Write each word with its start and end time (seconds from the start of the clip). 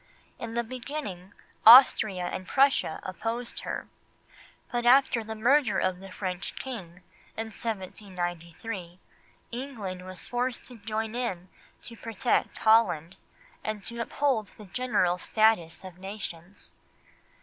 In 0.39 0.55
the 0.55 0.63
beginning 0.63 1.31
Austria 1.63 2.23
and 2.25 2.47
Prussia 2.47 2.99
opposed 3.03 3.59
her, 3.59 3.87
but 4.71 4.83
after 4.83 5.23
the 5.23 5.35
murder 5.35 5.77
of 5.77 5.99
the 5.99 6.11
French 6.11 6.55
King, 6.55 7.03
in 7.37 7.51
January 7.51 7.85
1793, 7.91 8.97
England 9.51 10.03
was 10.03 10.27
forced 10.27 10.65
to 10.65 10.79
join 10.79 11.13
in 11.13 11.49
to 11.83 11.95
protect 11.95 12.57
Holland, 12.57 13.15
and 13.63 13.83
to 13.83 14.01
uphold 14.01 14.47
the 14.57 14.65
general 14.65 15.19
status 15.19 15.83
of 15.83 15.99
nations. 15.99 16.73